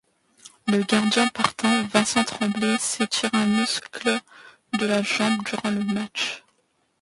Le 0.65 0.81
gardien 0.81 1.27
partant, 1.27 1.83
Vincent 1.83 2.23
Tremblay, 2.23 2.75
s'étire 2.79 3.29
un 3.33 3.45
muscle 3.45 4.19
de 4.79 4.85
la 4.87 5.03
jambe 5.03 5.43
durant 5.45 5.69
le 5.69 5.83
match. 5.93 6.43